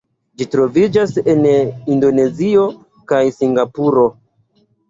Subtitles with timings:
[0.39, 1.45] Ĝi troviĝas en
[1.97, 2.65] Indonezio
[3.13, 4.09] kaj Singapuro.